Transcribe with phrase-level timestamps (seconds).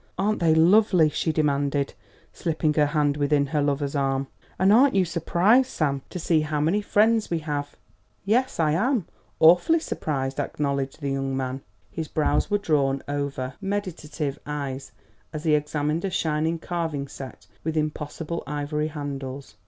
[0.17, 1.93] "Aren't they lovely?" she demanded,
[2.33, 4.25] slipping her hand within her lover's arm;
[4.57, 7.75] "and aren't you surprised, Sam, to see how many friends we have?"
[8.25, 9.05] "Yes, I am
[9.39, 11.61] awfully surprised," acknowledged the young man.
[11.91, 14.91] His brows were drawn over meditative eyes
[15.33, 19.53] as he examined a shining carving set with impossible ivory handles.